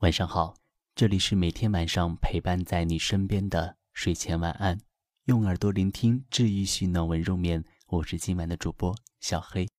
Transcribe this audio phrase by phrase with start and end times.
[0.00, 0.54] 晚上好，
[0.94, 4.80] 这里是每天晚上陪伴在你身边的睡前晚安，
[5.26, 7.62] 用耳朵聆听治愈系暖文入眠。
[7.86, 9.69] 我是今晚的主播小黑。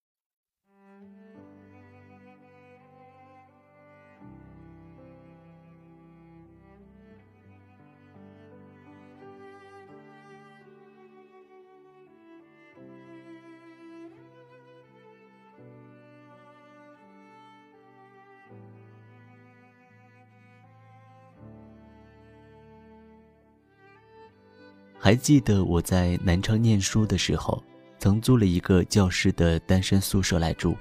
[25.04, 27.62] 还记得我在南昌念书的时候，
[27.98, 30.78] 曾租了一个教师的单身宿舍来住，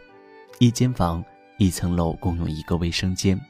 [0.59, 1.25] 一间房，
[1.57, 3.41] 一层楼，共用一个卫生间。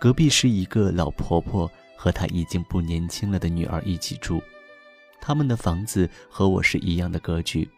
[0.00, 4.42] 隔壁是一个老婆婆和她已经不年轻了的女儿一起住，
[5.20, 7.68] 他们的房子和我是一样的格局。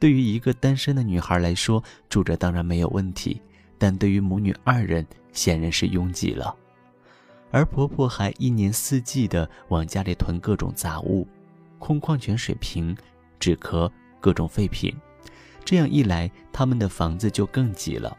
[0.00, 3.38] 对于一个单身的女孩来说，住着当然没有问题，
[3.76, 6.56] 但对于母女二人，显然是拥挤了。
[7.56, 11.26] 而婆婆还一年四季的往家里囤各种杂物，
[11.78, 12.94] 空矿泉水瓶、
[13.40, 13.90] 纸壳、
[14.20, 14.94] 各种废品。
[15.64, 18.14] 这样一来，他们的房子就更挤了，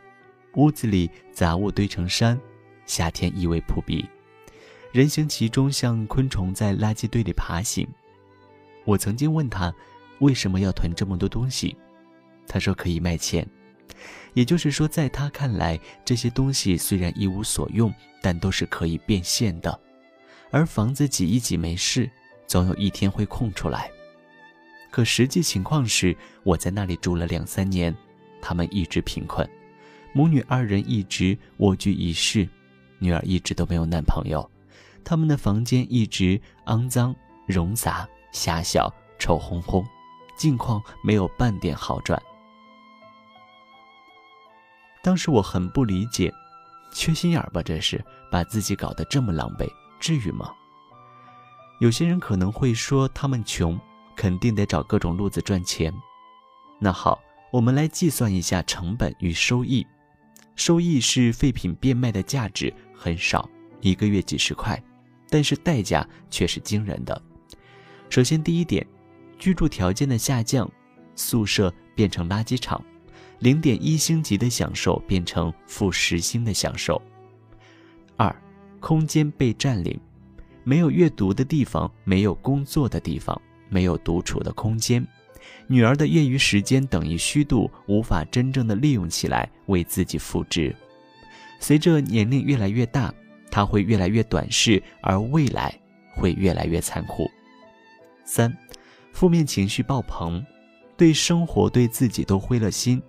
[0.56, 2.36] 屋子里杂物堆成山，
[2.88, 4.10] 夏天异味扑鼻，
[4.92, 7.88] 人行其中像昆虫在垃圾堆里爬行。
[8.86, 9.72] 我曾经问她，
[10.18, 11.78] 为什么要囤这么多东西？
[12.48, 13.48] 她说可以卖钱。
[14.34, 19.80] 也就是说，在他看来，这些东西虽然一无所用，但都是可以变现的。
[20.52, 22.10] 而房子挤一挤没事，
[22.46, 23.92] 总有一天会空出来。
[24.90, 27.94] 可实际情况是，我在那里住了两三年，
[28.42, 29.48] 他们一直贫困，
[30.14, 32.48] 母女二人一直蜗居一室，
[33.00, 34.50] 女儿一直都没有男朋友，
[35.04, 37.16] 他们的房间一直肮脏、
[37.48, 39.86] 冗杂、狭小、臭烘烘，
[40.38, 42.22] 境况没有半点好转。
[45.08, 46.34] 当时我很不理解，
[46.92, 47.64] 缺心眼儿吧？
[47.64, 49.66] 这是把自己搞得这么狼狈，
[50.02, 50.52] 至于吗？
[51.80, 53.80] 有些人可能会说，他们穷，
[54.18, 55.94] 肯定得找各种路子赚钱。
[56.78, 57.22] 那好，
[57.54, 59.88] 我们来计算一下成本与收益。
[60.58, 64.78] 收益是废品变卖的价值很少，一个月几十块，
[65.30, 67.22] 但是代价却是惊人的。
[68.10, 68.86] 首先，第一点，
[69.40, 70.70] 居住条件的下降，
[71.16, 72.84] 宿舍变成垃圾场。
[73.40, 77.02] 零点一星级的享受变成负十星的享受。
[78.16, 78.36] 二，
[78.80, 80.00] 空间被占领，
[80.64, 83.40] 没有阅读的地方，没有工作的地方，
[83.70, 85.06] 没有独处的空间。
[85.68, 90.76] 女儿的业余时间等于虚度，无法真正的利用起来，为自己复制。
[91.60, 93.14] 随着年龄越来越大，
[93.52, 95.80] 她会越来越短视，而未来
[96.16, 97.30] 会越来越残酷。
[98.26, 98.56] 三，
[99.14, 100.44] 负面情绪爆棚，
[100.98, 103.02] 对生活对自己都灰了心。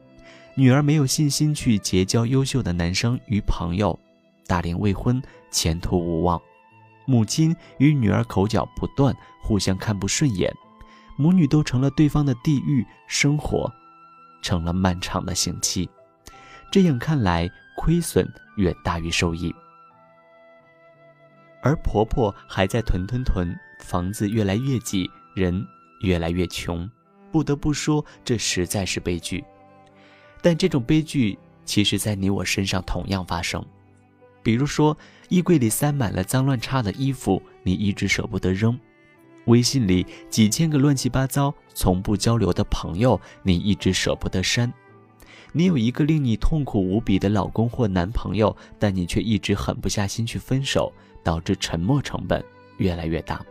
[0.58, 3.96] 女儿没有信心去结交优秀的男生与朋友，
[4.44, 6.42] 大龄未婚，前途无望。
[7.06, 10.52] 母亲与女儿口角不断，互相看不顺眼，
[11.16, 13.72] 母女都成了对方的地狱，生活
[14.42, 15.88] 成了漫长的刑期。
[16.72, 19.54] 这样看来，亏损远大于收益。
[21.62, 25.64] 而婆婆还在囤囤囤，房子越来越挤，人
[26.00, 26.90] 越来越穷。
[27.30, 29.44] 不得不说，这实在是悲剧。
[30.40, 33.64] 但这种悲剧，其实，在你我身上同样发生。
[34.42, 34.96] 比如说，
[35.28, 38.72] 衣柜里塞满了脏乱差的衣服，你一直舍不得扔；
[39.46, 44.70] 微信里几千个乱七八糟、从不交流的朋友，你一直舍不得删；
[45.52, 52.42] 你有一个令你痛苦无比的老公或男朋友，但你却一直狠不下心去分手，导致沉默成本
[52.78, 53.44] 越来越大。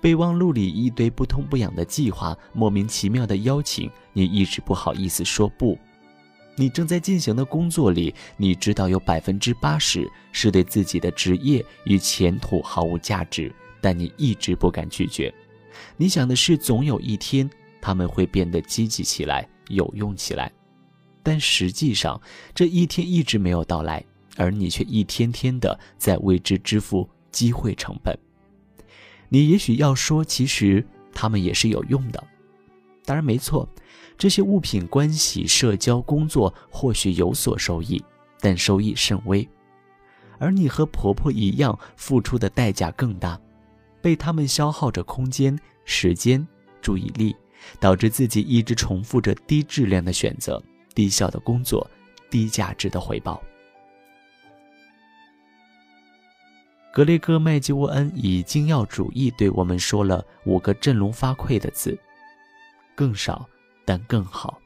[0.00, 5.78] 备忘录里一堆不痛不痒的计划，莫名其妙的邀请，你一直不好意思说不。
[6.56, 15.32] 你正在进行的工作里，你知道有百分之八十是对自己的职业与前途毫无价值，但你一直不敢拒绝。
[15.96, 17.48] 你想的是，总有一天
[17.80, 20.50] 他们会变得积极起来，有用起来。
[21.22, 22.20] 但实际上，
[22.54, 24.04] 这一天一直没有到来，
[24.36, 28.18] 而你却一天天的在为之支付机会成本。
[29.28, 32.22] 你也许要说，其实他们也是有用的。
[33.04, 33.68] 当然没错，
[34.16, 38.02] 这些物品、关系、社交、工作或许有所收益，
[38.40, 39.48] 但收益甚微。
[40.38, 43.40] 而你和婆婆一样，付出的代价更大，
[44.00, 46.46] 被他们消耗着空间、时间、
[46.80, 47.34] 注意力，
[47.80, 50.62] 导致自己一直重复着低质量的选择、
[50.94, 51.84] 低效的工作、
[52.30, 53.42] 低价值的回报。
[56.92, 61.96] 格雷戈·麦基沃恩以精要主义对我们说了五个振聋发聩的字：
[62.96, 63.46] 更少，
[63.84, 64.58] 但更好，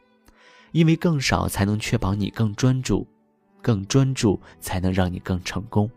[0.71, 3.07] 因为更少才能确保你更专注，
[3.61, 5.91] 更专注才能让你更成功。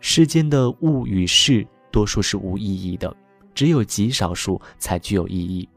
[0.00, 3.14] 世间的物与事，多数是无意义的，
[3.54, 5.68] 只有极少数才具有意义。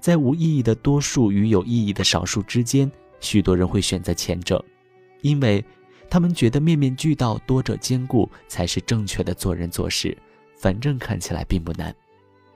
[0.00, 2.90] 在无意义的多数与有意义的少数之间，
[3.20, 4.64] 许多人会选择前者，
[5.20, 5.64] 因为
[6.08, 10.16] 他们觉得面面俱到、多者兼顾才是正确的做人做事。
[10.56, 11.94] 反正看起来并不难，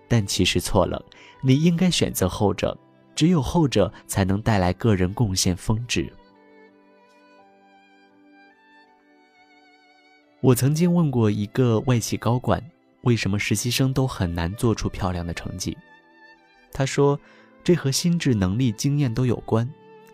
[0.08, 1.04] 但其实错了。
[1.42, 2.76] 你应该选择后者，
[3.14, 6.10] 只有后者才能带来个人贡献峰值。
[10.40, 12.62] 我曾经问过一个外企高管，
[13.02, 15.76] 为什么实习生都很难做出漂亮的成绩？
[16.72, 17.20] 他说，
[17.62, 19.70] 这和心智能力、经验都有关，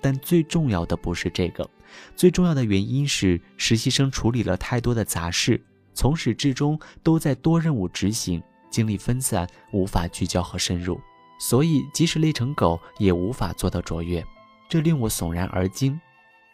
[0.06, 1.68] 但最重要的不是这个，
[2.14, 5.60] 最重要的原因是实习生处理了太多的杂事，
[5.94, 11.00] 从始至终都在多任务执行，精力分散，无法聚焦和深入，
[11.40, 14.24] 所以即使累成狗，也无法做到卓越。
[14.68, 16.00] 这令我悚然而惊，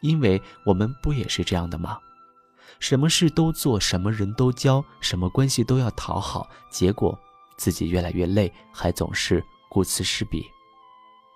[0.01, 1.99] 因为我们不也是这样的吗？
[2.81, 7.21] 什么事都做，什么人都交，什么关系都要讨好，结果
[7.59, 10.43] 自己越来越累，还总是顾此失彼。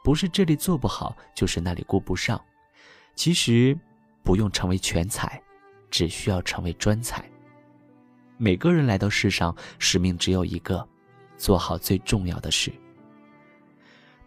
[0.06, 2.40] 不是这里做不好，就是那里顾不上。
[3.16, 3.76] 其实
[4.22, 5.42] 不用成为全才，
[5.90, 7.28] 只需要成为专才。
[8.36, 10.88] 每个人来到世上，使命只有一个：
[11.36, 12.72] 做好最重要的事。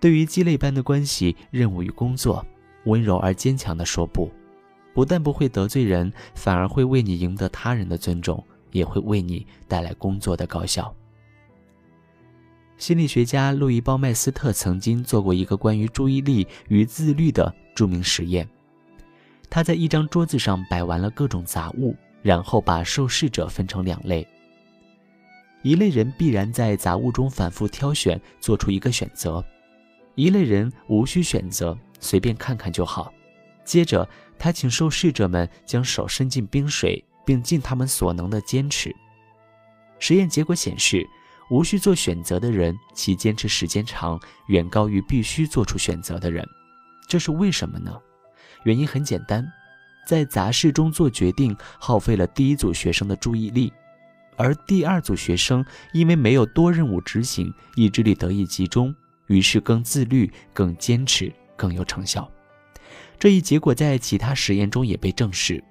[0.01, 2.45] 对于鸡肋般的关系、任务与工作，
[2.83, 4.29] 温柔而坚强地说不。
[4.93, 10.93] 不但不会得罪人，反而会为你赢得他人的尊重，也会为你带来工作的高效。
[12.79, 18.47] 心理学家路易·鲍麦斯特曾经做过一个关于注意力与自律的著名实验。
[19.49, 24.25] 他在一张桌子上摆完了各种杂物，然后把受试者分成两类。
[25.61, 29.43] 一类人必然在杂物中反复挑选，做出一个选择；
[30.15, 33.13] 一类人无需选择，随便看看就好。
[33.63, 34.07] 接着。
[34.41, 38.95] 他请受试者们将手伸进冰水，并尽他们所能的坚持。
[39.99, 41.05] 实验结果显示，
[41.49, 46.47] 无需做选择的人，其坚持时间长，远高于必须做出选择的人。
[47.07, 47.99] 这是为什么呢？
[48.63, 49.45] 原因很简单，
[50.05, 53.73] 在杂事中做决定耗费了第一组学生的注意力，
[54.35, 58.93] 而第二组学生因为没有多任务执行，意志力得以集中，
[59.27, 62.29] 于是更自律、更坚持、更有成效。
[63.17, 65.63] 这一结果在其他实验中也被证实，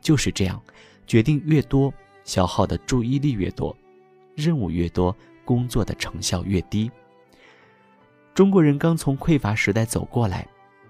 [0.00, 0.62] 就是这样，
[1.06, 1.92] 决定越多，
[2.24, 3.76] 消耗的注意力越多，
[4.38, 5.14] 任务越多，
[5.44, 6.90] 工作的成效越低。
[8.34, 10.46] 中国人刚从匮乏时代走过来，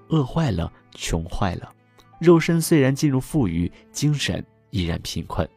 [0.09, 1.73] 饿坏了，穷坏了，
[2.21, 5.49] 肉身虽然进入富裕，精神依然贫困，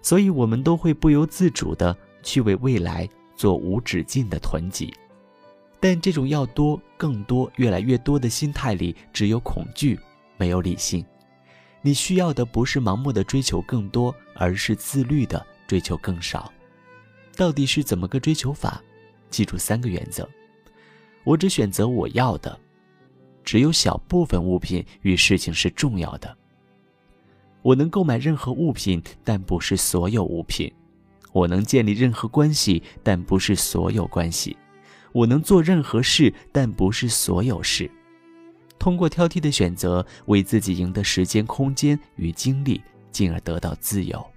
[0.00, 3.06] 所以我们都会不由自主的去为未来
[3.36, 4.92] 做无止境的囤积。
[5.78, 9.98] 但这种要多、更多、越来越多的心态里，只有恐惧，
[10.38, 11.04] 没有理性。
[11.82, 16.52] 你需要的不是盲目的追求更多，而是自律的追求更少。
[17.40, 18.82] 到底是怎么个追求法？
[19.30, 20.28] 记住三个原则：
[21.24, 22.60] 我只选择我要的，
[23.42, 26.36] 只有小部分物品与事情是重要的。
[27.62, 30.70] 我能购买任何物品，但不是所有物品；
[31.32, 34.54] 我能建立任何关系，但不是所有关系。
[35.12, 37.90] 我能做任何事，但不是所有事。
[38.78, 44.29] 通过挑剔的选择，为自己赢得时间、空间与精力，进而得到自由。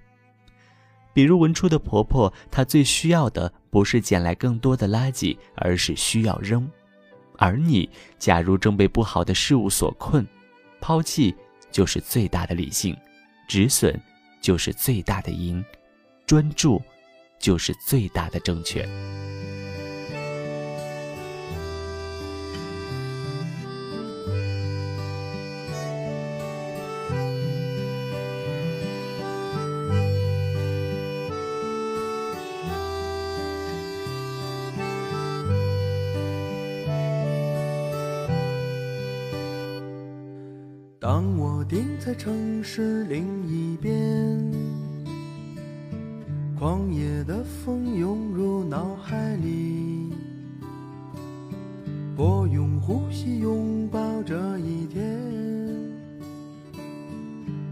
[1.14, 6.68] 比如文初的婆婆，她最需要的不是捡来更多的垃圾，而是需要扔。
[7.38, 10.26] 而你，假如正被不好的事物所困，
[10.80, 11.34] 抛弃
[11.70, 12.96] 就是最大的理性，
[13.48, 13.98] 止损
[14.40, 15.64] 就是最大的赢，
[16.26, 16.82] 专注
[17.38, 18.86] 就是最大的正确。
[41.04, 44.50] 当我定在城市另一边，
[46.58, 50.14] 狂野的风涌入脑海里，
[52.16, 55.20] 我用呼吸拥抱这一天，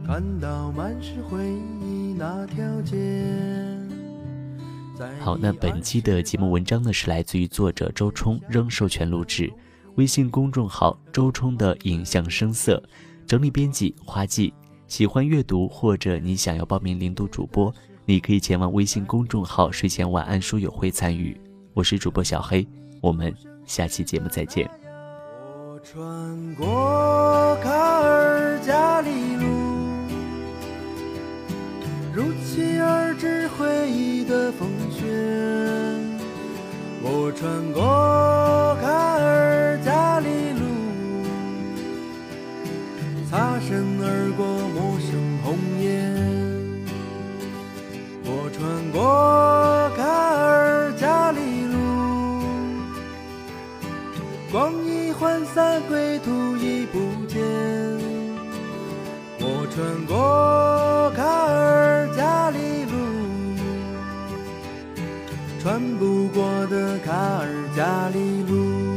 [0.06, 3.24] 看到满是回忆那条街。
[5.20, 9.50] 好，那本期的节目文章呢，是来自于作者周冲，仍授权录制，
[9.94, 12.82] 微信公众号周冲的影像声色。
[13.32, 14.52] 整理编辑花季，
[14.88, 17.74] 喜欢阅读或者你想要报名领读主播，
[18.04, 21.34] 你可以前往微信公众号睡前晚安书友会参与。
[21.72, 22.68] 我是主播小黑，
[23.00, 23.34] 我们
[23.64, 24.70] 下期节目再见。
[25.34, 29.46] 我穿过卡尔加里路，
[32.12, 35.06] 如期而至回忆的风雪。
[37.02, 38.61] 我穿过。
[65.62, 68.91] 穿不过的卡尔加里路。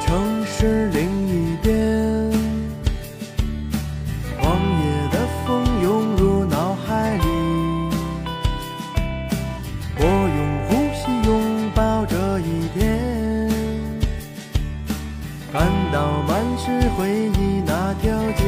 [0.00, 2.30] 城市另一边
[4.40, 7.24] 荒野的风涌入脑海里
[9.98, 10.04] 我
[10.36, 13.48] 用呼吸拥抱这一天。
[15.52, 18.44] 看到满是回忆那条街。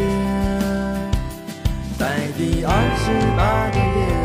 [1.98, 4.19] 在第二十八个夜。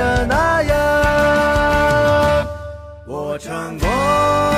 [0.00, 0.76] 的那样。
[3.06, 4.49] 我穿过。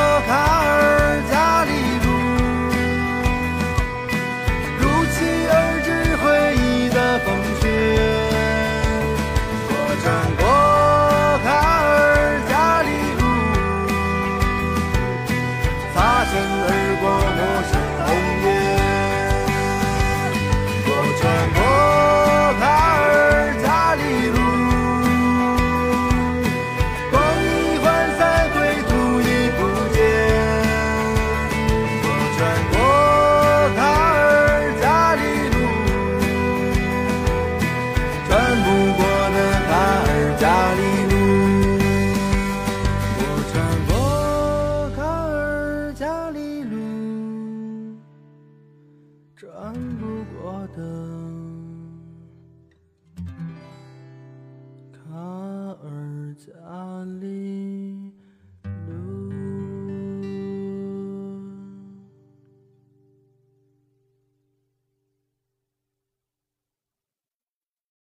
[49.43, 51.02] 转不过的。